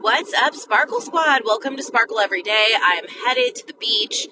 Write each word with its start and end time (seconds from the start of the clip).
What's 0.00 0.32
up, 0.32 0.54
Sparkle 0.54 1.00
Squad? 1.00 1.42
Welcome 1.44 1.76
to 1.76 1.82
Sparkle 1.82 2.20
Every 2.20 2.40
Day. 2.40 2.68
I 2.80 3.00
am 3.02 3.08
headed 3.08 3.56
to 3.56 3.66
the 3.66 3.74
beach. 3.74 4.28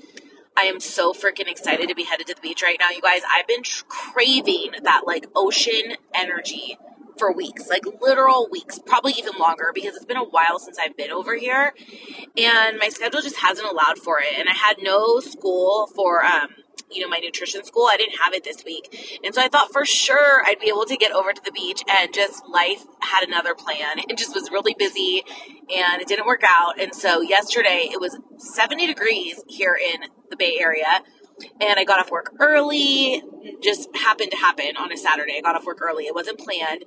I 0.57 0.63
am 0.63 0.79
so 0.79 1.13
freaking 1.13 1.49
excited 1.49 1.89
to 1.89 1.95
be 1.95 2.05
headed 2.05 2.29
to 2.29 2.35
the 2.35 2.41
beach 2.41 2.63
right 2.63 2.77
now, 2.79 2.91
you 2.91 3.01
guys. 3.01 3.23
I've 3.29 3.49
been 3.49 3.65
tr- 3.65 3.85
craving 3.89 4.75
that 4.85 5.03
like 5.07 5.27
ocean 5.35 5.97
energy 6.15 6.79
for 7.19 7.33
weeks, 7.33 7.69
like 7.69 7.83
literal 8.01 8.49
weeks, 8.51 8.79
probably 8.79 9.15
even 9.19 9.33
longer 9.39 9.73
because 9.75 9.97
it's 9.97 10.05
been 10.05 10.17
a 10.17 10.25
while 10.25 10.61
since 10.61 10.79
I've 10.79 10.97
been 10.97 11.11
over 11.11 11.35
here 11.37 11.75
and 12.37 12.79
my 12.79 12.89
schedule 12.89 13.21
just 13.21 13.37
hasn't 13.39 13.69
allowed 13.69 13.99
for 13.99 14.21
it. 14.21 14.39
And 14.39 14.49
I 14.49 14.53
had 14.53 14.77
no 14.81 15.21
school 15.21 15.89
for 15.89 16.25
um, 16.25 16.51
you 16.91 17.01
know, 17.01 17.09
my 17.09 17.19
nutrition 17.19 17.65
school. 17.65 17.89
I 17.91 17.97
didn't 17.97 18.19
have 18.19 18.33
it 18.33 18.45
this 18.45 18.65
week. 18.65 19.21
And 19.25 19.35
so 19.35 19.43
I 19.43 19.49
thought 19.49 19.73
for 19.73 19.85
sure 19.85 20.43
I'd 20.45 20.61
be 20.61 20.69
able 20.69 20.85
to 20.87 20.97
get 20.97 21.13
over 21.13 21.33
to 21.33 21.43
the 21.45 21.53
beach 21.53 21.83
and 21.89 22.13
just 22.13 22.47
life 22.49 22.85
had 23.01 23.27
another 23.27 23.55
plan. 23.55 23.99
It 24.09 24.17
just 24.17 24.35
was 24.35 24.51
really 24.51 24.75
busy 24.79 25.23
and 25.75 26.01
it 26.01 26.09
didn't 26.09 26.27
work 26.27 26.43
out. 26.47 26.81
And 26.81 26.95
so 26.95 27.21
yesterday 27.21 27.89
it 27.91 28.01
was 28.01 28.19
70 28.39 28.87
degrees 28.87 29.43
here 29.49 29.77
in 29.77 30.09
the 30.31 30.37
Bay 30.37 30.59
Area 30.61 31.03
and 31.61 31.79
I 31.79 31.85
got 31.85 32.01
off 32.01 32.11
work 32.11 32.33
early. 32.41 33.23
Just 33.63 33.95
happened 33.95 34.31
to 34.31 34.37
happen 34.37 34.77
on 34.77 34.93
a 34.93 34.97
Saturday. 34.97 35.35
I 35.39 35.41
got 35.41 35.55
off 35.55 35.65
work 35.65 35.81
early. 35.83 36.07
It 36.07 36.15
wasn't 36.15 36.39
planned. 36.39 36.85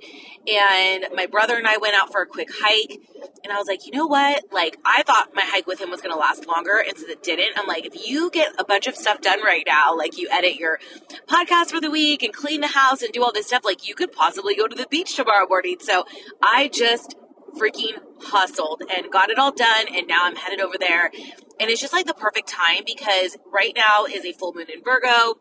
And 0.48 1.06
my 1.14 1.26
brother 1.26 1.58
and 1.58 1.68
I 1.68 1.78
went 1.78 1.96
out 1.96 2.12
for 2.12 2.22
a 2.22 2.26
quick 2.26 2.50
hike. 2.52 3.00
And 3.44 3.54
I 3.54 3.58
was 3.58 3.68
like, 3.68 3.86
you 3.86 3.92
know 3.92 4.08
what? 4.08 4.46
Like, 4.52 4.78
I 4.86 5.04
thought 5.04 5.30
my 5.34 5.44
hike 5.44 5.68
with 5.68 5.80
him 5.80 5.90
was 5.90 6.02
going 6.02 6.14
to 6.14 6.20
last 6.20 6.48
longer. 6.48 6.84
And 6.86 6.98
since 6.98 7.10
it 7.10 7.24
didn't, 7.24 7.58
I'm 7.58 7.68
like, 7.68 7.86
if 7.86 8.08
you 8.08 8.30
get 8.32 8.54
a 8.60 8.66
bunch 8.66 8.88
of 8.88 8.96
stuff 8.96 9.22
done 9.22 9.42
right 9.44 9.64
now, 9.66 9.96
like 9.96 10.18
you 10.18 10.28
edit 10.32 10.56
your 10.56 10.80
podcast 11.28 11.72
for 11.72 11.80
the 11.80 11.92
week 11.92 12.24
and 12.24 12.34
clean 12.34 12.62
the 12.62 12.68
house 12.68 13.02
and 13.02 13.12
do 13.14 13.24
all 13.24 13.32
this 13.32 13.48
stuff, 13.48 13.64
like 13.64 13.88
you 13.88 13.96
could 13.96 14.12
possibly 14.12 14.56
go 14.56 14.68
to 14.68 14.76
the 14.76 14.88
beach 14.90 15.16
tomorrow 15.16 15.48
morning. 15.48 15.78
So 15.80 16.06
I 16.42 16.70
just 16.70 17.16
freaking 17.58 17.98
hustled 18.22 18.84
and 18.96 19.12
got 19.12 19.30
it 19.30 19.40
all 19.40 19.52
done. 19.52 19.88
And 19.94 20.08
now 20.08 20.26
I'm 20.26 20.36
headed 20.36 20.60
over 20.60 20.78
there 20.80 21.12
and 21.60 21.70
it's 21.70 21.82
just 21.82 21.94
like 21.94 22.06
the 22.06 22.14
perfect 22.14 22.48
time 22.48 22.84
because 22.86 23.38
right 23.52 23.74
now 23.76 24.06
is 24.06 24.26
a 24.26 24.32
full 24.34 24.54
moon 24.54 24.68
in 24.74 24.84
Virgo. 24.84 25.40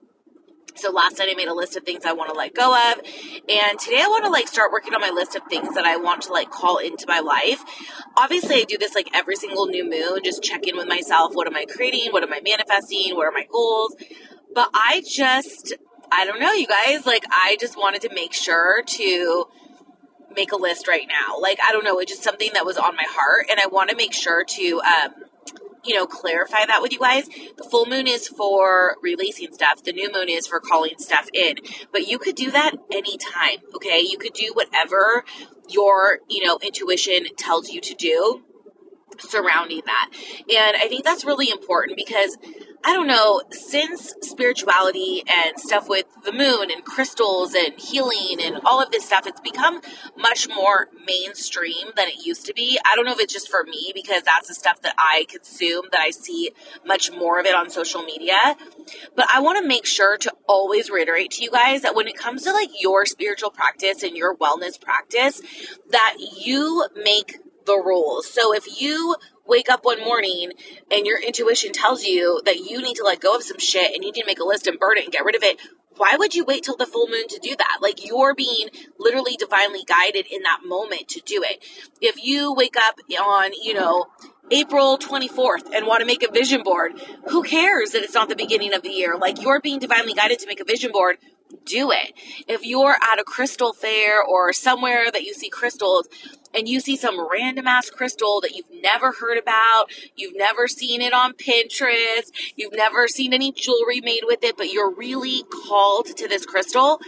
So 0.74 0.92
last 0.92 1.18
night 1.18 1.28
I 1.30 1.34
made 1.34 1.48
a 1.48 1.54
list 1.54 1.76
of 1.76 1.82
things 1.82 2.04
I 2.04 2.12
want 2.12 2.30
to 2.30 2.36
let 2.36 2.54
go 2.54 2.72
of. 2.72 2.98
And 3.48 3.78
today 3.78 4.00
I 4.00 4.06
want 4.08 4.24
to 4.24 4.30
like 4.30 4.46
start 4.46 4.70
working 4.70 4.94
on 4.94 5.00
my 5.00 5.10
list 5.10 5.34
of 5.34 5.42
things 5.48 5.74
that 5.74 5.84
I 5.84 5.96
want 5.96 6.22
to 6.22 6.32
like 6.32 6.50
call 6.50 6.78
into 6.78 7.04
my 7.08 7.18
life. 7.18 7.62
Obviously 8.16 8.56
I 8.56 8.64
do 8.64 8.78
this 8.78 8.94
like 8.94 9.08
every 9.12 9.34
single 9.34 9.66
new 9.66 9.88
moon, 9.88 10.20
just 10.24 10.42
check 10.42 10.66
in 10.66 10.76
with 10.76 10.86
myself. 10.86 11.34
What 11.34 11.48
am 11.48 11.56
I 11.56 11.64
creating? 11.64 12.12
What 12.12 12.22
am 12.22 12.32
I 12.32 12.40
manifesting? 12.40 13.16
What 13.16 13.26
are 13.26 13.32
my 13.32 13.46
goals? 13.50 13.96
But 14.54 14.70
I 14.72 15.02
just, 15.06 15.74
I 16.12 16.24
don't 16.24 16.40
know, 16.40 16.52
you 16.52 16.66
guys, 16.66 17.06
like 17.06 17.24
I 17.30 17.56
just 17.60 17.76
wanted 17.76 18.02
to 18.02 18.14
make 18.14 18.32
sure 18.32 18.82
to 18.82 19.46
make 20.34 20.52
a 20.52 20.56
list 20.56 20.86
right 20.86 21.08
now. 21.08 21.40
Like, 21.40 21.58
I 21.66 21.72
don't 21.72 21.84
know, 21.84 21.98
it's 21.98 22.12
just 22.12 22.22
something 22.22 22.50
that 22.54 22.64
was 22.64 22.76
on 22.76 22.94
my 22.94 23.06
heart 23.08 23.46
and 23.50 23.58
I 23.58 23.66
want 23.66 23.90
to 23.90 23.96
make 23.96 24.12
sure 24.12 24.44
to, 24.44 24.80
um, 24.80 25.14
you 25.84 25.94
know, 25.94 26.06
clarify 26.06 26.66
that 26.66 26.82
with 26.82 26.92
you 26.92 26.98
guys. 26.98 27.28
The 27.56 27.66
full 27.70 27.86
moon 27.86 28.06
is 28.06 28.28
for 28.28 28.96
releasing 29.02 29.52
stuff. 29.52 29.84
The 29.84 29.92
new 29.92 30.12
moon 30.12 30.28
is 30.28 30.46
for 30.46 30.60
calling 30.60 30.98
stuff 30.98 31.28
in. 31.32 31.56
But 31.92 32.08
you 32.08 32.18
could 32.18 32.36
do 32.36 32.50
that 32.50 32.72
anytime, 32.92 33.58
okay? 33.74 34.00
You 34.00 34.18
could 34.18 34.32
do 34.32 34.52
whatever 34.54 35.24
your, 35.68 36.20
you 36.28 36.44
know, 36.44 36.58
intuition 36.62 37.26
tells 37.36 37.68
you 37.70 37.80
to 37.80 37.94
do 37.94 38.44
surrounding 39.18 39.82
that. 39.86 40.10
And 40.54 40.76
I 40.76 40.88
think 40.88 41.04
that's 41.04 41.24
really 41.24 41.50
important 41.50 41.96
because 41.96 42.36
I 42.84 42.94
don't 42.94 43.08
know, 43.08 43.42
since 43.50 44.14
spirituality 44.22 45.24
and 45.26 45.58
stuff 45.58 45.88
with 45.88 46.06
the 46.24 46.32
moon 46.32 46.70
and 46.70 46.84
crystals 46.84 47.52
and 47.52 47.78
healing 47.78 48.38
and 48.40 48.60
all 48.64 48.80
of 48.80 48.92
this 48.92 49.04
stuff, 49.04 49.26
it's 49.26 49.40
become 49.40 49.80
much 50.16 50.48
more 50.48 50.88
mainstream 51.04 51.88
than 51.96 52.08
it 52.08 52.24
used 52.24 52.46
to 52.46 52.54
be. 52.54 52.78
I 52.84 52.94
don't 52.94 53.04
know 53.04 53.12
if 53.12 53.20
it's 53.20 53.32
just 53.32 53.50
for 53.50 53.64
me 53.64 53.90
because 53.94 54.22
that's 54.22 54.48
the 54.48 54.54
stuff 54.54 54.80
that 54.82 54.94
I 54.96 55.26
consume, 55.28 55.86
that 55.90 56.00
I 56.00 56.10
see 56.10 56.52
much 56.86 57.10
more 57.10 57.40
of 57.40 57.46
it 57.46 57.54
on 57.54 57.68
social 57.68 58.02
media. 58.02 58.56
But 59.16 59.26
I 59.34 59.40
want 59.40 59.60
to 59.60 59.66
make 59.66 59.84
sure 59.84 60.16
to 60.16 60.32
always 60.48 60.88
reiterate 60.88 61.32
to 61.32 61.42
you 61.42 61.50
guys 61.50 61.82
that 61.82 61.96
when 61.96 62.06
it 62.06 62.16
comes 62.16 62.44
to 62.44 62.52
like 62.52 62.70
your 62.80 63.06
spiritual 63.06 63.50
practice 63.50 64.04
and 64.04 64.16
your 64.16 64.36
wellness 64.36 64.80
practice, 64.80 65.42
that 65.90 66.16
you 66.40 66.86
make 67.02 67.38
the 67.68 67.80
rules. 67.84 68.28
So 68.28 68.54
if 68.54 68.80
you 68.80 69.14
wake 69.46 69.70
up 69.70 69.84
one 69.84 70.00
morning 70.00 70.52
and 70.90 71.06
your 71.06 71.20
intuition 71.20 71.72
tells 71.72 72.02
you 72.04 72.40
that 72.44 72.58
you 72.58 72.82
need 72.82 72.96
to 72.96 73.04
let 73.04 73.20
go 73.20 73.36
of 73.36 73.42
some 73.42 73.58
shit 73.58 73.94
and 73.94 74.02
you 74.02 74.10
need 74.10 74.20
to 74.20 74.26
make 74.26 74.40
a 74.40 74.44
list 74.44 74.66
and 74.66 74.78
burn 74.78 74.98
it 74.98 75.04
and 75.04 75.12
get 75.12 75.24
rid 75.24 75.36
of 75.36 75.42
it, 75.42 75.60
why 75.96 76.16
would 76.16 76.34
you 76.34 76.44
wait 76.44 76.62
till 76.62 76.76
the 76.76 76.86
full 76.86 77.08
moon 77.08 77.28
to 77.28 77.38
do 77.42 77.54
that? 77.56 77.78
Like 77.80 78.06
you're 78.06 78.34
being 78.34 78.68
literally 78.98 79.36
divinely 79.36 79.80
guided 79.86 80.26
in 80.30 80.42
that 80.42 80.60
moment 80.64 81.08
to 81.08 81.20
do 81.20 81.42
it. 81.44 81.62
If 82.00 82.22
you 82.24 82.54
wake 82.54 82.76
up 82.76 83.00
on, 83.20 83.50
you 83.62 83.74
know, 83.74 84.06
April 84.50 84.96
24th 84.96 85.74
and 85.74 85.86
want 85.86 86.00
to 86.00 86.06
make 86.06 86.22
a 86.22 86.32
vision 86.32 86.62
board, 86.62 86.92
who 87.28 87.42
cares 87.42 87.90
that 87.90 88.02
it's 88.02 88.14
not 88.14 88.28
the 88.28 88.36
beginning 88.36 88.72
of 88.72 88.82
the 88.82 88.90
year? 88.90 89.16
Like 89.18 89.42
you're 89.42 89.60
being 89.60 89.78
divinely 89.78 90.14
guided 90.14 90.38
to 90.38 90.46
make 90.46 90.60
a 90.60 90.64
vision 90.64 90.92
board 90.92 91.18
do 91.64 91.90
it. 91.90 92.12
If 92.46 92.64
you're 92.64 92.96
at 93.12 93.18
a 93.18 93.24
crystal 93.24 93.72
fair 93.72 94.22
or 94.22 94.52
somewhere 94.52 95.10
that 95.10 95.22
you 95.22 95.34
see 95.34 95.48
crystals 95.48 96.08
and 96.54 96.68
you 96.68 96.80
see 96.80 96.96
some 96.96 97.26
random 97.30 97.66
ass 97.66 97.90
crystal 97.90 98.40
that 98.40 98.54
you've 98.54 98.82
never 98.82 99.12
heard 99.12 99.38
about, 99.38 99.86
you've 100.16 100.36
never 100.36 100.68
seen 100.68 101.00
it 101.00 101.12
on 101.12 101.34
Pinterest, 101.34 102.30
you've 102.56 102.74
never 102.74 103.08
seen 103.08 103.32
any 103.32 103.52
jewelry 103.52 104.00
made 104.00 104.22
with 104.24 104.42
it, 104.42 104.56
but 104.56 104.72
you're 104.72 104.94
really 104.94 105.44
called 105.66 106.06
to 106.16 106.28
this 106.28 106.46
crystal, 106.46 107.00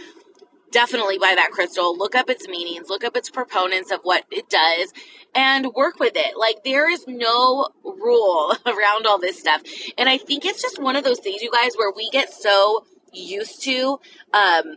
definitely 0.71 1.17
buy 1.17 1.33
that 1.35 1.51
crystal. 1.51 1.97
Look 1.97 2.15
up 2.15 2.29
its 2.29 2.47
meanings, 2.47 2.89
look 2.89 3.03
up 3.03 3.15
its 3.15 3.29
proponents 3.29 3.91
of 3.91 3.99
what 4.03 4.25
it 4.31 4.49
does, 4.49 4.93
and 5.35 5.73
work 5.75 5.99
with 5.99 6.13
it. 6.15 6.37
Like, 6.37 6.63
there 6.63 6.89
is 6.89 7.05
no 7.07 7.69
rule 7.83 8.55
around 8.65 9.05
all 9.05 9.19
this 9.19 9.39
stuff. 9.39 9.61
And 9.97 10.09
I 10.09 10.17
think 10.17 10.45
it's 10.45 10.61
just 10.61 10.81
one 10.81 10.95
of 10.95 11.03
those 11.03 11.19
things, 11.19 11.41
you 11.41 11.51
guys, 11.51 11.71
where 11.75 11.91
we 11.95 12.09
get 12.09 12.31
so 12.31 12.85
used 13.13 13.61
to 13.61 13.99
um 14.33 14.75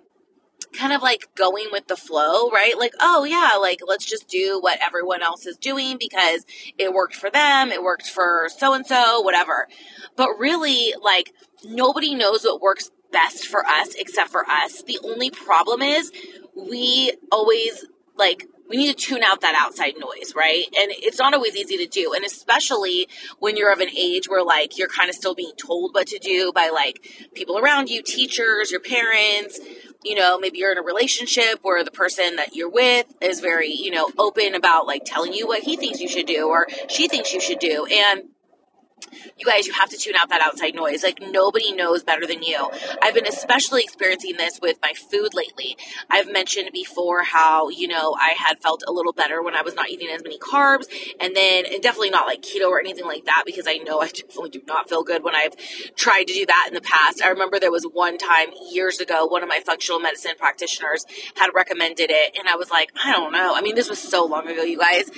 kind 0.75 0.93
of 0.93 1.03
like 1.03 1.29
going 1.35 1.69
with 1.73 1.87
the 1.87 1.97
flow, 1.97 2.51
right? 2.51 2.79
Like, 2.79 2.93
oh 3.01 3.25
yeah, 3.25 3.59
like 3.61 3.81
let's 3.87 4.05
just 4.05 4.29
do 4.29 4.59
what 4.61 4.79
everyone 4.83 5.23
else 5.23 5.47
is 5.47 5.57
doing 5.57 5.97
because 5.99 6.45
it 6.79 6.93
worked 6.93 7.15
for 7.15 7.31
them, 7.31 7.71
it 7.71 7.83
worked 7.83 8.09
for 8.09 8.49
so 8.57 8.75
and 8.75 8.87
so, 8.87 9.21
whatever. 9.21 9.69
But 10.17 10.31
really, 10.39 10.95
like, 11.03 11.33
nobody 11.65 12.15
knows 12.15 12.45
what 12.45 12.61
works 12.61 12.91
best 13.12 13.47
for 13.47 13.65
us 13.65 13.95
except 13.95 14.31
for 14.31 14.45
us. 14.49 14.83
The 14.83 14.99
only 15.05 15.31
problem 15.31 15.83
is 15.83 16.11
we 16.57 17.12
always 17.31 17.87
like 18.17 18.47
we 18.69 18.79
need 18.79 18.97
to 18.97 19.06
tune 19.06 19.23
out 19.23 19.43
that 19.43 19.55
outside 19.55 19.95
noise, 19.99 20.33
right? 20.35 20.65
And 20.79 20.91
it's 20.91 21.19
not 21.19 21.35
always 21.35 21.55
easy 21.55 21.77
to 21.77 21.87
do. 21.87 22.15
And 22.15 22.25
especially 22.25 23.09
when 23.39 23.56
you're 23.56 23.73
of 23.73 23.81
an 23.81 23.91
age 23.91 24.29
where 24.29 24.43
like 24.43 24.79
you're 24.79 24.89
kind 24.89 25.11
of 25.11 25.15
still 25.15 25.35
being 25.35 25.53
told 25.56 25.95
what 25.95 26.06
to 26.09 26.19
do 26.19 26.51
by 26.55 26.71
like 26.71 27.29
people 27.35 27.59
around 27.59 27.91
you, 27.91 28.03
teachers, 28.03 28.71
your 28.71 28.81
parents, 28.81 29.61
you 30.05 30.15
know, 30.15 30.39
maybe 30.39 30.59
you're 30.59 30.73
in 30.73 30.79
a 30.79 30.83
relationship 30.83 31.61
where 31.63 31.83
the 31.83 31.91
person 31.91 32.37
that 32.37 32.55
you're 32.55 32.71
with 32.71 33.07
is 33.21 33.41
very, 33.41 33.73
you 33.73 33.91
know, 33.91 34.11
open 34.19 34.55
about 34.55 34.87
like 34.87 35.03
telling 35.05 35.33
you 35.33 35.47
what 35.47 35.63
he 35.63 35.77
thinks 35.77 36.01
you 36.01 36.09
should 36.09 36.27
do 36.27 36.49
or 36.49 36.67
she 36.89 37.09
thinks 37.09 37.33
you 37.33 37.41
should 37.41 37.59
do. 37.59 37.87
And 37.87 38.25
you 39.39 39.47
guys, 39.47 39.67
you 39.67 39.73
have 39.73 39.89
to 39.91 39.97
tune 39.97 40.15
out 40.17 40.29
that 40.31 40.41
outside 40.41 40.75
noise. 40.75 41.03
Like 41.03 41.21
nobody 41.21 41.73
knows 41.73 42.03
better 42.03 42.27
than 42.27 42.43
you. 42.43 42.71
I've 43.03 43.15
been 43.15 43.27
especially 43.27 43.83
experiencing 43.83 44.37
this 44.37 44.61
with 44.61 44.79
my 44.83 44.93
food 44.93 45.35
lately. 45.35 45.77
I've 46.11 46.31
mentioned 46.31 46.71
before 46.73 47.23
how, 47.23 47.69
you 47.69 47.89
know, 47.89 48.15
I 48.19 48.31
had 48.31 48.61
felt 48.61 48.83
a 48.87 48.93
little 48.93 49.13
better 49.13 49.43
when 49.43 49.55
I 49.55 49.63
was 49.63 49.75
not 49.75 49.89
eating 49.89 50.09
as 50.09 50.23
many 50.23 50.39
carbs 50.39 50.87
and 51.21 51.35
then 51.35 51.65
and 51.67 51.83
definitely 51.83 52.11
not 52.11 52.27
like 52.27 52.43
keto 52.43 52.69
or 52.69 52.81
anything 52.81 53.07
like 53.07 53.25
that 53.25 53.45
because 53.47 53.67
I 53.67 53.79
know 53.79 54.01
I 54.01 54.09
definitely 54.15 54.51
do 54.51 54.63
not 54.67 54.89
feel 54.89 55.03
good 55.03 55.23
when 55.23 55.35
I've 55.35 55.57
tried 55.97 56.25
to 56.25 56.33
do 56.33 56.47
that 56.47 56.67
in 56.69 56.75
the 56.75 56.81
past. 56.81 57.23
I 57.23 57.29
remember 57.29 57.59
there 57.59 57.73
was 57.73 57.85
one 57.85 58.19
time 58.19 58.49
years 58.71 59.01
ago, 59.01 59.27
one 59.27 59.43
of 59.43 59.49
my 59.49 59.61
functional 59.65 60.01
medicine 60.01 60.33
practitioners 60.39 61.05
had 61.37 61.51
recommended 61.55 62.11
it 62.11 62.37
and 62.39 62.49
I 62.49 62.57
was 62.57 62.71
like, 62.71 62.91
I 63.03 63.13
don't 63.13 63.33
know. 63.33 63.55
I 63.55 63.61
mean, 63.61 63.75
this 63.75 63.89
was 63.89 63.99
so 63.99 64.25
long 64.25 64.49
ago, 64.49 64.63
you 64.63 64.79
guys. 64.79 65.11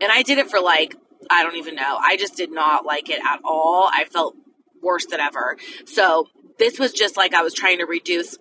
And 0.00 0.10
I 0.10 0.22
did 0.22 0.38
it 0.38 0.50
for 0.50 0.60
like 0.60 0.96
I 1.32 1.42
don't 1.42 1.56
even 1.56 1.74
know. 1.74 1.98
I 2.00 2.16
just 2.16 2.36
did 2.36 2.52
not 2.52 2.84
like 2.84 3.08
it 3.08 3.20
at 3.20 3.40
all. 3.44 3.88
I 3.92 4.04
felt 4.04 4.36
worse 4.82 5.06
than 5.06 5.20
ever. 5.20 5.56
So 5.86 6.28
this 6.58 6.78
was 6.78 6.92
just 6.92 7.16
like 7.16 7.34
I 7.34 7.42
was 7.42 7.54
trying 7.54 7.78
to 7.78 7.86
reduce 7.86 8.36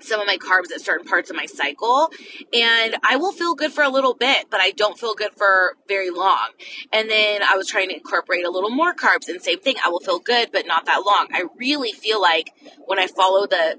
some 0.00 0.20
of 0.20 0.26
my 0.26 0.36
carbs 0.36 0.72
at 0.72 0.80
certain 0.80 1.06
parts 1.06 1.30
of 1.30 1.36
my 1.36 1.46
cycle 1.46 2.10
and 2.52 2.96
I 3.02 3.16
will 3.16 3.32
feel 3.32 3.54
good 3.54 3.72
for 3.72 3.84
a 3.84 3.88
little 3.88 4.14
bit, 4.14 4.46
but 4.50 4.60
I 4.60 4.72
don't 4.72 4.98
feel 4.98 5.14
good 5.14 5.32
for 5.36 5.76
very 5.86 6.10
long. 6.10 6.48
And 6.92 7.08
then 7.08 7.42
I 7.42 7.56
was 7.56 7.68
trying 7.68 7.88
to 7.90 7.94
incorporate 7.94 8.44
a 8.44 8.50
little 8.50 8.70
more 8.70 8.94
carbs 8.94 9.28
and 9.28 9.40
same 9.40 9.60
thing. 9.60 9.76
I 9.84 9.88
will 9.88 10.00
feel 10.00 10.18
good, 10.18 10.50
but 10.52 10.66
not 10.66 10.86
that 10.86 11.04
long. 11.04 11.28
I 11.32 11.44
really 11.56 11.92
feel 11.92 12.20
like 12.20 12.52
when 12.84 12.98
I 12.98 13.06
follow 13.06 13.46
the 13.46 13.78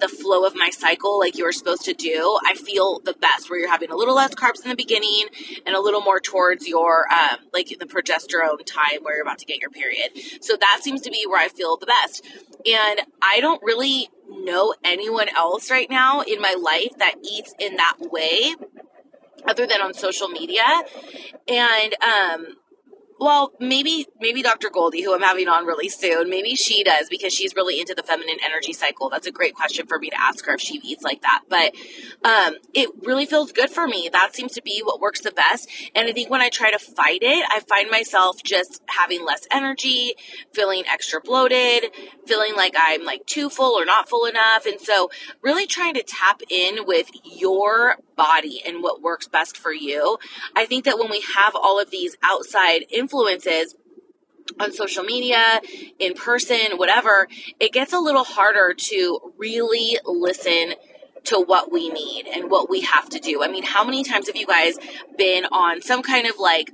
the 0.00 0.08
flow 0.08 0.44
of 0.44 0.54
my 0.54 0.70
cycle 0.70 1.18
like 1.18 1.36
you 1.36 1.46
are 1.46 1.52
supposed 1.52 1.84
to 1.84 1.94
do, 1.94 2.38
I 2.46 2.54
feel 2.54 3.00
the 3.00 3.14
best 3.14 3.50
where 3.50 3.58
you're 3.58 3.70
having 3.70 3.90
a 3.90 3.96
little 3.96 4.14
less 4.14 4.34
carbs 4.34 4.62
in 4.62 4.70
the 4.70 4.76
beginning 4.76 5.26
and 5.66 5.74
a 5.74 5.80
little 5.80 6.00
more 6.00 6.20
towards 6.20 6.66
your 6.66 7.06
um, 7.12 7.38
like 7.52 7.68
the 7.78 7.86
progesterone 7.86 8.64
time 8.64 9.02
where 9.02 9.16
you're 9.16 9.22
about 9.22 9.38
to 9.38 9.46
get 9.46 9.60
your 9.60 9.70
period. 9.70 10.10
So 10.40 10.56
that 10.60 10.80
seems 10.82 11.00
to 11.02 11.10
be 11.10 11.24
where 11.26 11.40
I 11.40 11.48
feel 11.48 11.76
the 11.76 11.86
best. 11.86 12.24
And 12.66 13.00
I 13.22 13.40
don't 13.40 13.62
really 13.62 14.08
know 14.28 14.74
anyone 14.84 15.28
else 15.36 15.70
right 15.70 15.88
now 15.90 16.20
in 16.20 16.40
my 16.40 16.54
life 16.54 16.98
that 16.98 17.16
eats 17.22 17.54
in 17.58 17.76
that 17.76 17.96
way 18.00 18.54
other 19.46 19.66
than 19.66 19.80
on 19.80 19.94
social 19.94 20.28
media. 20.28 20.64
And 21.48 21.94
um, 22.02 22.46
well, 23.20 23.52
maybe 23.60 24.06
maybe 24.18 24.42
Dr. 24.42 24.70
Goldie, 24.70 25.02
who 25.02 25.14
I'm 25.14 25.20
having 25.20 25.46
on 25.46 25.66
really 25.66 25.90
soon, 25.90 26.30
maybe 26.30 26.54
she 26.54 26.82
does 26.82 27.10
because 27.10 27.34
she's 27.34 27.54
really 27.54 27.78
into 27.78 27.94
the 27.94 28.02
feminine 28.02 28.38
energy 28.42 28.72
cycle. 28.72 29.10
That's 29.10 29.26
a 29.26 29.30
great 29.30 29.54
question 29.54 29.86
for 29.86 29.98
me 29.98 30.08
to 30.08 30.18
ask 30.18 30.46
her 30.46 30.54
if 30.54 30.60
she 30.62 30.80
eats 30.82 31.04
like 31.04 31.20
that. 31.20 31.42
But 31.46 31.74
um, 32.24 32.54
it 32.72 32.88
really 33.02 33.26
feels 33.26 33.52
good 33.52 33.68
for 33.68 33.86
me. 33.86 34.08
That 34.10 34.34
seems 34.34 34.52
to 34.52 34.62
be 34.62 34.80
what 34.82 35.00
works 35.00 35.20
the 35.20 35.32
best. 35.32 35.68
And 35.94 36.08
I 36.08 36.12
think 36.12 36.30
when 36.30 36.40
I 36.40 36.48
try 36.48 36.70
to 36.70 36.78
fight 36.78 37.20
it, 37.20 37.44
I 37.50 37.60
find 37.60 37.90
myself 37.90 38.42
just 38.42 38.80
having 38.88 39.22
less 39.22 39.46
energy, 39.50 40.14
feeling 40.54 40.84
extra 40.90 41.20
bloated, 41.20 41.90
feeling 42.26 42.56
like 42.56 42.74
I'm 42.78 43.04
like 43.04 43.26
too 43.26 43.50
full 43.50 43.78
or 43.78 43.84
not 43.84 44.08
full 44.08 44.24
enough. 44.24 44.64
And 44.64 44.80
so, 44.80 45.10
really 45.42 45.66
trying 45.66 45.92
to 45.94 46.02
tap 46.02 46.40
in 46.48 46.86
with 46.86 47.10
your 47.22 47.98
body 48.16 48.62
and 48.66 48.82
what 48.82 49.00
works 49.00 49.28
best 49.28 49.56
for 49.56 49.72
you. 49.72 50.18
I 50.54 50.66
think 50.66 50.84
that 50.84 50.98
when 50.98 51.10
we 51.10 51.22
have 51.36 51.54
all 51.54 51.80
of 51.80 51.90
these 51.90 52.16
outside 52.22 52.84
influences, 52.90 53.09
on 54.58 54.72
social 54.72 55.04
media, 55.04 55.60
in 55.98 56.14
person, 56.14 56.76
whatever, 56.76 57.28
it 57.60 57.72
gets 57.72 57.92
a 57.92 57.98
little 57.98 58.24
harder 58.24 58.74
to 58.74 59.32
really 59.38 59.98
listen 60.04 60.74
to 61.24 61.38
what 61.38 61.70
we 61.70 61.88
need 61.88 62.26
and 62.26 62.50
what 62.50 62.70
we 62.70 62.80
have 62.80 63.08
to 63.10 63.18
do. 63.18 63.42
I 63.42 63.48
mean, 63.48 63.62
how 63.62 63.84
many 63.84 64.02
times 64.02 64.26
have 64.26 64.36
you 64.36 64.46
guys 64.46 64.78
been 65.16 65.44
on 65.46 65.82
some 65.82 66.02
kind 66.02 66.26
of 66.26 66.38
like 66.38 66.72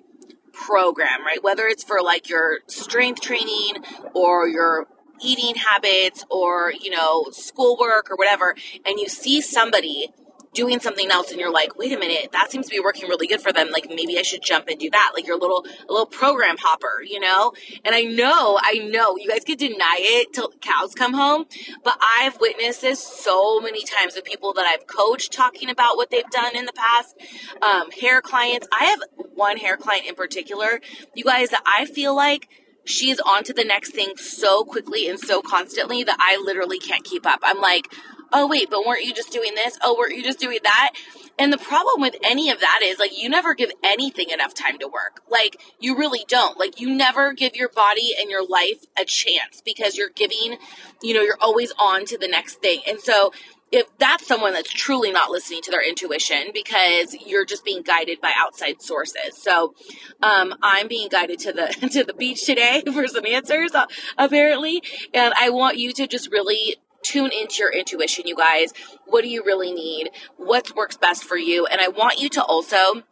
program, 0.52 1.24
right? 1.24 1.42
Whether 1.42 1.66
it's 1.66 1.84
for 1.84 2.00
like 2.00 2.28
your 2.28 2.60
strength 2.66 3.20
training 3.20 3.84
or 4.14 4.48
your 4.48 4.86
eating 5.20 5.54
habits 5.56 6.24
or, 6.30 6.72
you 6.72 6.90
know, 6.90 7.26
schoolwork 7.30 8.10
or 8.10 8.16
whatever, 8.16 8.54
and 8.84 8.98
you 8.98 9.08
see 9.08 9.40
somebody 9.40 10.08
doing 10.56 10.80
something 10.80 11.10
else 11.10 11.30
and 11.30 11.38
you're 11.38 11.52
like, 11.52 11.76
wait 11.76 11.92
a 11.92 11.98
minute, 11.98 12.32
that 12.32 12.50
seems 12.50 12.66
to 12.66 12.70
be 12.70 12.80
working 12.80 13.08
really 13.08 13.26
good 13.26 13.42
for 13.42 13.52
them. 13.52 13.70
Like 13.70 13.88
maybe 13.88 14.18
I 14.18 14.22
should 14.22 14.42
jump 14.42 14.66
and 14.68 14.80
do 14.80 14.90
that. 14.90 15.12
Like 15.14 15.26
your 15.26 15.38
little 15.38 15.64
a 15.88 15.92
little 15.92 16.06
program 16.06 16.56
hopper, 16.58 17.02
you 17.06 17.20
know? 17.20 17.52
And 17.84 17.94
I 17.94 18.02
know, 18.02 18.58
I 18.60 18.78
know 18.90 19.16
you 19.16 19.28
guys 19.28 19.44
could 19.44 19.58
deny 19.58 19.98
it 20.00 20.32
till 20.32 20.50
cows 20.60 20.94
come 20.94 21.12
home, 21.12 21.44
but 21.84 21.98
I've 22.18 22.40
witnessed 22.40 22.80
this 22.80 23.00
so 23.00 23.60
many 23.60 23.84
times 23.84 24.16
with 24.16 24.24
people 24.24 24.54
that 24.54 24.66
I've 24.66 24.86
coached 24.86 25.32
talking 25.32 25.68
about 25.68 25.96
what 25.96 26.10
they've 26.10 26.28
done 26.30 26.56
in 26.56 26.64
the 26.64 26.72
past. 26.72 27.14
Um, 27.60 27.90
hair 27.90 28.22
clients. 28.22 28.66
I 28.72 28.84
have 28.84 29.00
one 29.34 29.58
hair 29.58 29.76
client 29.76 30.06
in 30.06 30.14
particular, 30.14 30.80
you 31.14 31.24
guys, 31.24 31.50
that 31.50 31.62
I 31.66 31.84
feel 31.84 32.16
like 32.16 32.48
she's 32.86 33.20
on 33.20 33.44
to 33.44 33.52
the 33.52 33.64
next 33.64 33.90
thing 33.90 34.16
so 34.16 34.64
quickly 34.64 35.08
and 35.08 35.18
so 35.18 35.42
constantly 35.42 36.04
that 36.04 36.16
I 36.18 36.40
literally 36.42 36.78
can't 36.78 37.04
keep 37.04 37.26
up. 37.26 37.40
I'm 37.42 37.60
like, 37.60 37.92
oh 38.32 38.46
wait, 38.46 38.70
but 38.70 38.84
weren't 38.86 39.04
you 39.04 39.14
just 39.14 39.32
doing 39.32 39.54
this? 39.54 39.78
Oh, 39.82 39.96
weren't 39.98 40.16
you 40.16 40.22
just 40.22 40.38
doing 40.38 40.58
that? 40.62 40.92
And 41.38 41.52
the 41.52 41.58
problem 41.58 42.00
with 42.00 42.16
any 42.24 42.50
of 42.50 42.60
that 42.60 42.80
is 42.82 42.98
like 42.98 43.16
you 43.16 43.28
never 43.28 43.54
give 43.54 43.70
anything 43.82 44.30
enough 44.30 44.54
time 44.54 44.78
to 44.78 44.88
work. 44.88 45.20
Like 45.30 45.60
you 45.78 45.96
really 45.96 46.24
don't. 46.28 46.58
Like 46.58 46.80
you 46.80 46.94
never 46.94 47.32
give 47.32 47.54
your 47.54 47.68
body 47.68 48.12
and 48.18 48.30
your 48.30 48.46
life 48.46 48.84
a 48.98 49.04
chance 49.04 49.60
because 49.64 49.96
you're 49.96 50.10
giving, 50.10 50.56
you 51.02 51.14
know, 51.14 51.20
you're 51.20 51.38
always 51.40 51.72
on 51.78 52.06
to 52.06 52.18
the 52.18 52.28
next 52.28 52.56
thing. 52.56 52.80
And 52.86 53.00
so 53.00 53.32
if 53.72 53.86
that's 53.98 54.26
someone 54.26 54.52
that's 54.52 54.72
truly 54.72 55.10
not 55.10 55.30
listening 55.30 55.60
to 55.62 55.70
their 55.70 55.86
intuition 55.86 56.50
because 56.54 57.14
you're 57.26 57.44
just 57.44 57.64
being 57.64 57.82
guided 57.82 58.20
by 58.20 58.32
outside 58.36 58.80
sources. 58.80 59.42
So 59.42 59.74
um, 60.22 60.54
I'm 60.62 60.86
being 60.88 61.08
guided 61.08 61.40
to 61.40 61.52
the 61.52 61.88
to 61.92 62.04
the 62.04 62.14
beach 62.14 62.46
today 62.46 62.82
for 62.92 63.06
some 63.08 63.26
answers 63.26 63.74
uh, 63.74 63.86
apparently, 64.16 64.82
and 65.12 65.34
I 65.36 65.50
want 65.50 65.78
you 65.78 65.92
to 65.94 66.06
just 66.06 66.30
really 66.30 66.76
tune 67.06 67.30
into 67.32 67.60
your 67.60 67.72
intuition, 67.72 68.26
you 68.26 68.36
guys. 68.36 68.72
What 69.06 69.22
do 69.22 69.28
you 69.28 69.44
really 69.44 69.72
need? 69.72 70.10
What 70.36 70.74
works 70.74 70.96
best 70.96 71.24
for 71.24 71.36
you? 71.36 71.66
And 71.66 71.80
I 71.80 71.88
want 71.88 72.20
you 72.20 72.28
to 72.30 72.42
also 72.42 73.02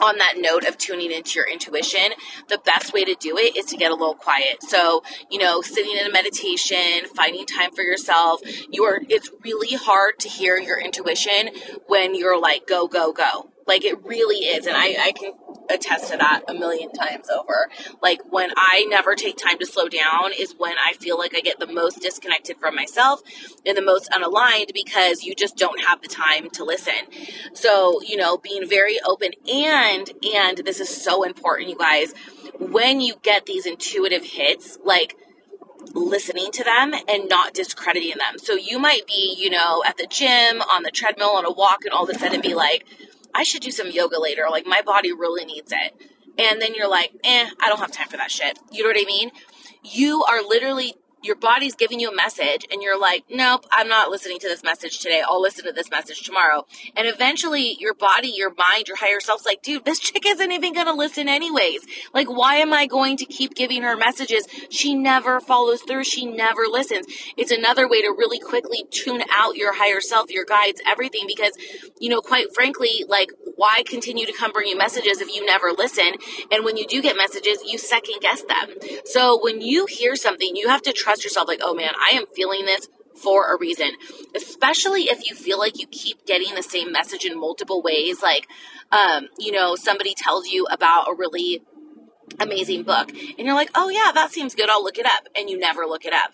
on 0.00 0.18
that 0.18 0.34
note 0.36 0.66
of 0.66 0.76
tuning 0.76 1.10
into 1.10 1.38
your 1.38 1.48
intuition, 1.48 2.12
the 2.48 2.58
best 2.58 2.92
way 2.92 3.04
to 3.04 3.14
do 3.18 3.36
it 3.38 3.56
is 3.56 3.64
to 3.66 3.76
get 3.76 3.90
a 3.90 3.94
little 3.94 4.14
quiet. 4.14 4.62
So, 4.62 5.02
you 5.30 5.38
know, 5.38 5.62
sitting 5.62 5.96
in 5.96 6.06
a 6.06 6.12
meditation, 6.12 7.08
finding 7.14 7.46
time 7.46 7.72
for 7.72 7.82
yourself. 7.82 8.40
You 8.70 8.84
are 8.84 9.00
it's 9.08 9.30
really 9.42 9.74
hard 9.74 10.18
to 10.20 10.28
hear 10.28 10.58
your 10.58 10.78
intuition 10.78 11.50
when 11.86 12.14
you're 12.14 12.38
like 12.38 12.66
go 12.66 12.86
go 12.86 13.12
go. 13.12 13.50
Like 13.66 13.84
it 13.84 14.04
really 14.04 14.46
is. 14.46 14.66
And 14.66 14.76
I, 14.76 14.96
I 15.00 15.12
can 15.12 15.32
attest 15.70 16.10
to 16.12 16.16
that 16.16 16.42
a 16.48 16.54
million 16.54 16.92
times 16.92 17.28
over. 17.28 17.68
Like 18.02 18.20
when 18.30 18.50
I 18.56 18.86
never 18.88 19.14
take 19.14 19.36
time 19.36 19.58
to 19.58 19.66
slow 19.66 19.88
down 19.88 20.32
is 20.36 20.54
when 20.56 20.74
I 20.78 20.92
feel 20.92 21.18
like 21.18 21.34
I 21.34 21.40
get 21.40 21.58
the 21.58 21.66
most 21.66 22.00
disconnected 22.00 22.58
from 22.58 22.74
myself 22.74 23.20
and 23.64 23.76
the 23.76 23.82
most 23.82 24.10
unaligned 24.10 24.72
because 24.72 25.24
you 25.24 25.34
just 25.34 25.56
don't 25.56 25.82
have 25.84 26.00
the 26.02 26.08
time 26.08 26.50
to 26.50 26.64
listen. 26.64 26.94
So, 27.52 28.00
you 28.02 28.16
know, 28.16 28.36
being 28.36 28.68
very 28.68 28.98
open 29.04 29.32
and, 29.52 30.10
and 30.34 30.58
this 30.58 30.80
is 30.80 30.88
so 30.88 31.24
important, 31.24 31.68
you 31.68 31.76
guys, 31.76 32.14
when 32.58 33.00
you 33.00 33.16
get 33.22 33.46
these 33.46 33.66
intuitive 33.66 34.24
hits, 34.24 34.78
like, 34.84 35.16
listening 35.94 36.50
to 36.52 36.64
them 36.64 36.92
and 37.08 37.28
not 37.28 37.54
discrediting 37.54 38.18
them. 38.18 38.38
So 38.38 38.54
you 38.54 38.78
might 38.78 39.06
be, 39.06 39.34
you 39.38 39.50
know, 39.50 39.82
at 39.86 39.96
the 39.96 40.06
gym, 40.06 40.60
on 40.60 40.82
the 40.82 40.90
treadmill, 40.90 41.30
on 41.30 41.44
a 41.44 41.50
walk, 41.50 41.84
and 41.84 41.92
all 41.92 42.04
of 42.04 42.10
a 42.14 42.18
sudden 42.18 42.40
be 42.40 42.54
like, 42.54 42.84
I 43.36 43.42
should 43.42 43.60
do 43.60 43.70
some 43.70 43.90
yoga 43.90 44.18
later. 44.18 44.46
Like 44.50 44.66
my 44.66 44.80
body 44.82 45.12
really 45.12 45.44
needs 45.44 45.72
it. 45.72 45.94
And 46.38 46.60
then 46.60 46.74
you're 46.74 46.88
like, 46.88 47.12
eh, 47.22 47.48
I 47.62 47.68
don't 47.68 47.78
have 47.78 47.92
time 47.92 48.08
for 48.08 48.16
that 48.16 48.30
shit. 48.30 48.58
You 48.72 48.82
know 48.82 48.88
what 48.88 48.98
I 49.00 49.04
mean? 49.06 49.30
You 49.82 50.24
are 50.24 50.42
literally 50.42 50.94
your 51.26 51.36
body's 51.36 51.74
giving 51.74 52.00
you 52.00 52.10
a 52.10 52.14
message 52.14 52.66
and 52.70 52.82
you're 52.82 52.98
like, 52.98 53.24
nope, 53.28 53.66
I'm 53.72 53.88
not 53.88 54.10
listening 54.10 54.38
to 54.38 54.48
this 54.48 54.62
message 54.62 55.00
today. 55.00 55.22
I'll 55.26 55.42
listen 55.42 55.64
to 55.64 55.72
this 55.72 55.90
message 55.90 56.22
tomorrow. 56.22 56.66
And 56.96 57.06
eventually 57.08 57.76
your 57.78 57.94
body, 57.94 58.28
your 58.28 58.54
mind, 58.54 58.86
your 58.86 58.96
higher 58.96 59.20
self's 59.20 59.44
like, 59.44 59.62
dude, 59.62 59.84
this 59.84 59.98
chick 59.98 60.24
isn't 60.24 60.52
even 60.52 60.72
going 60.72 60.86
to 60.86 60.94
listen 60.94 61.28
anyways. 61.28 61.84
Like, 62.14 62.28
why 62.28 62.56
am 62.56 62.72
I 62.72 62.86
going 62.86 63.16
to 63.18 63.26
keep 63.26 63.54
giving 63.54 63.82
her 63.82 63.96
messages? 63.96 64.46
She 64.70 64.94
never 64.94 65.40
follows 65.40 65.82
through. 65.82 66.04
She 66.04 66.24
never 66.24 66.62
listens. 66.70 67.06
It's 67.36 67.50
another 67.50 67.88
way 67.88 68.02
to 68.02 68.08
really 68.08 68.38
quickly 68.38 68.84
tune 68.90 69.22
out 69.32 69.56
your 69.56 69.74
higher 69.74 70.00
self, 70.00 70.30
your 70.30 70.44
guides, 70.44 70.80
everything. 70.86 71.24
Because, 71.26 71.52
you 71.98 72.08
know, 72.08 72.20
quite 72.20 72.54
frankly, 72.54 73.04
like, 73.08 73.30
why 73.56 73.82
continue 73.86 74.26
to 74.26 74.32
come 74.32 74.52
bring 74.52 74.68
you 74.68 74.76
messages 74.76 75.20
if 75.20 75.34
you 75.34 75.44
never 75.44 75.72
listen? 75.76 76.12
And 76.52 76.64
when 76.64 76.76
you 76.76 76.86
do 76.86 77.02
get 77.02 77.16
messages, 77.16 77.58
you 77.66 77.78
second 77.78 78.20
guess 78.20 78.42
them. 78.42 78.70
So 79.04 79.42
when 79.42 79.60
you 79.60 79.86
hear 79.86 80.14
something, 80.14 80.54
you 80.54 80.68
have 80.68 80.82
to 80.82 80.92
trust 80.92 81.24
yourself 81.24 81.48
like, 81.48 81.60
oh 81.62 81.74
man, 81.74 81.92
I 81.98 82.10
am 82.10 82.24
feeling 82.34 82.64
this 82.64 82.88
for 83.22 83.52
a 83.52 83.58
reason. 83.58 83.92
Especially 84.34 85.04
if 85.04 85.28
you 85.28 85.34
feel 85.34 85.58
like 85.58 85.80
you 85.80 85.86
keep 85.86 86.26
getting 86.26 86.54
the 86.54 86.62
same 86.62 86.92
message 86.92 87.24
in 87.24 87.38
multiple 87.38 87.82
ways. 87.82 88.22
Like, 88.22 88.46
um, 88.92 89.28
you 89.38 89.52
know, 89.52 89.74
somebody 89.74 90.14
tells 90.14 90.46
you 90.48 90.66
about 90.70 91.08
a 91.08 91.14
really 91.14 91.62
amazing 92.40 92.82
book 92.82 93.10
and 93.10 93.38
you're 93.38 93.54
like, 93.54 93.70
oh 93.74 93.88
yeah, 93.88 94.12
that 94.12 94.32
seems 94.32 94.54
good. 94.54 94.68
I'll 94.68 94.84
look 94.84 94.98
it 94.98 95.06
up. 95.06 95.28
And 95.36 95.48
you 95.48 95.58
never 95.58 95.82
look 95.86 96.04
it 96.04 96.12
up. 96.12 96.32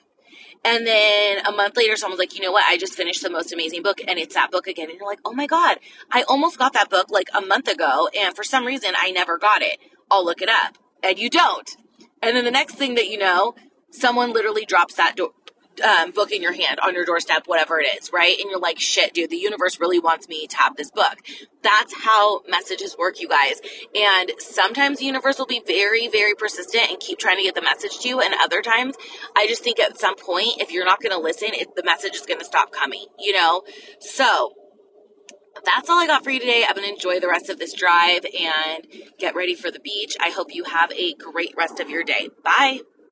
And 0.64 0.87
then 0.87 1.45
a 1.47 1.52
month 1.52 1.76
later, 1.76 1.97
someone's 1.97 2.21
like, 2.21 2.37
you 2.37 2.42
know 2.42 2.52
what? 2.52 2.64
I 2.69 2.76
just 2.76 2.95
finished 2.95 3.23
the 3.23 3.31
most 3.31 3.52
amazing 3.52 3.83
book 3.83 4.00
and 4.07 4.19
it's 4.19 4.35
that 4.35 4.50
book 4.50 4.66
again. 4.69 4.90
And 4.90 4.99
you're 4.99 5.09
like, 5.09 5.21
oh 5.25 5.33
my 5.33 5.47
God, 5.47 5.78
I 6.11 6.23
almost 6.23 6.59
got 6.59 6.73
that 6.75 6.88
book 6.88 7.11
like 7.11 7.28
a 7.37 7.40
month 7.40 7.69
ago. 7.69 8.09
And 8.19 8.35
for 8.37 8.45
some 8.45 8.64
reason, 8.64 8.92
I 8.97 9.11
never 9.11 9.38
got 9.38 9.62
it. 9.62 9.78
I'll 10.11 10.25
look 10.25 10.40
it 10.40 10.49
up. 10.49 10.78
And 11.02 11.19
you 11.19 11.28
don't. 11.31 11.69
And 12.23 12.37
then 12.37 12.45
the 12.45 12.50
next 12.52 12.75
thing 12.76 12.95
that 12.95 13.09
you 13.09 13.19
know, 13.19 13.54
someone 13.90 14.33
literally 14.33 14.64
drops 14.64 14.95
that 14.95 15.16
do- 15.16 15.35
um, 15.80 16.10
book 16.10 16.30
in 16.32 16.42
your 16.42 16.52
hand 16.52 16.80
on 16.80 16.94
your 16.94 17.04
doorstep, 17.04 17.44
whatever 17.46 17.80
it 17.80 17.86
is, 17.98 18.12
right? 18.12 18.38
And 18.38 18.50
you're 18.50 18.58
like, 18.58 18.78
shit, 18.78 19.14
dude, 19.14 19.30
the 19.30 19.36
universe 19.36 19.80
really 19.80 19.98
wants 19.98 20.28
me 20.28 20.46
to 20.46 20.56
have 20.56 20.76
this 20.76 20.90
book. 20.90 21.18
That's 21.62 21.94
how 22.04 22.42
messages 22.48 22.96
work, 22.98 23.20
you 23.20 23.28
guys. 23.28 23.60
And 23.94 24.32
sometimes 24.38 24.98
the 24.98 25.06
universe 25.06 25.38
will 25.38 25.46
be 25.46 25.62
very, 25.66 26.08
very 26.08 26.34
persistent 26.34 26.90
and 26.90 27.00
keep 27.00 27.18
trying 27.18 27.36
to 27.38 27.42
get 27.42 27.54
the 27.54 27.62
message 27.62 28.00
to 28.00 28.08
you. 28.08 28.20
And 28.20 28.34
other 28.40 28.62
times, 28.62 28.96
I 29.36 29.46
just 29.46 29.62
think 29.62 29.80
at 29.80 29.98
some 29.98 30.16
point, 30.16 30.60
if 30.60 30.72
you're 30.72 30.84
not 30.84 31.00
going 31.00 31.14
to 31.14 31.20
listen, 31.20 31.50
it, 31.52 31.74
the 31.76 31.84
message 31.84 32.14
is 32.14 32.26
going 32.26 32.40
to 32.40 32.44
stop 32.44 32.72
coming, 32.72 33.06
you 33.18 33.32
know? 33.32 33.62
So, 34.00 34.54
that's 35.64 35.88
all 35.88 35.98
I 35.98 36.06
got 36.06 36.24
for 36.24 36.30
you 36.30 36.40
today. 36.40 36.64
I'm 36.66 36.74
going 36.74 36.88
to 36.88 36.92
enjoy 36.92 37.20
the 37.20 37.28
rest 37.28 37.48
of 37.48 37.58
this 37.58 37.72
drive 37.72 38.24
and 38.24 38.86
get 39.18 39.34
ready 39.34 39.54
for 39.54 39.70
the 39.70 39.80
beach. 39.80 40.16
I 40.20 40.30
hope 40.30 40.54
you 40.54 40.64
have 40.64 40.90
a 40.92 41.14
great 41.14 41.54
rest 41.56 41.78
of 41.78 41.90
your 41.90 42.02
day. 42.02 42.30
Bye. 42.42 42.80